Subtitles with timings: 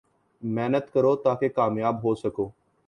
[0.43, 2.49] محنت کرو تا کہ کامیاب ہو سکو